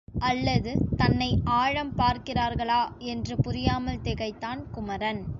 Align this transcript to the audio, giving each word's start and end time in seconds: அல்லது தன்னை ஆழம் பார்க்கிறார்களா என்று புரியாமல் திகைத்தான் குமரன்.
அல்லது 0.19 0.71
தன்னை 0.97 1.41
ஆழம் 1.43 1.93
பார்க்கிறார்களா 1.97 2.81
என்று 2.97 3.35
புரியாமல் 3.37 4.01
திகைத்தான் 4.01 4.61
குமரன். 4.71 5.21